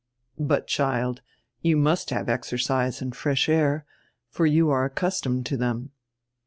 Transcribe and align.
"But, 0.39 0.65
child, 0.65 1.21
you 1.61 1.77
must 1.77 2.09
have 2.09 2.27
exercise 2.27 3.03
and 3.03 3.15
fresh 3.15 3.47
air, 3.47 3.85
for 4.29 4.47
you 4.47 4.71
are 4.71 4.83
accustomed 4.83 5.45
to 5.45 5.57
diem." 5.57 5.91